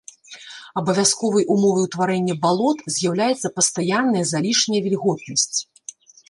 [0.81, 5.57] Абавязковай умовай утварэння балот з'яўляецца пастаянная залішняя вільготнасць.